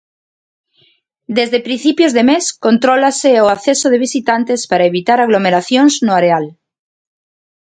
Desde 1.37 1.59
principios 1.67 2.11
de 2.17 2.23
mes 2.29 2.45
contrólase 2.65 3.31
o 3.45 3.47
acceso 3.55 3.87
de 3.89 4.01
visitantes 4.05 4.59
para 4.69 4.87
evitar 4.91 5.17
aglomeracións 5.19 5.93
no 6.05 6.11
areal. 6.19 6.45